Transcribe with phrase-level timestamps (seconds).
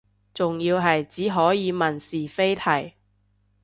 [0.33, 2.95] 仲要係只可以問是非題